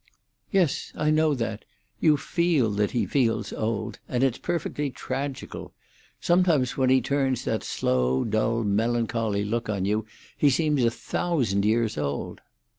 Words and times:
"Yes, 0.49 0.91
I 0.95 1.11
know 1.11 1.35
that. 1.35 1.63
You 1.99 2.17
feel 2.17 2.71
that 2.71 2.89
he 2.89 3.05
feels 3.05 3.53
old, 3.53 3.99
and 4.09 4.23
it's 4.23 4.39
perfectly 4.39 4.89
tragical. 4.89 5.73
Sometimes 6.19 6.75
when 6.75 6.89
he 6.89 7.01
turns 7.01 7.45
that 7.45 7.61
slow, 7.63 8.23
dull, 8.23 8.63
melancholy 8.63 9.45
look 9.45 9.69
on 9.69 9.85
you, 9.85 10.07
he 10.35 10.49
seems 10.49 10.83
a 10.83 10.89
thousand 10.89 11.65
years 11.65 11.99
old." 11.99 12.41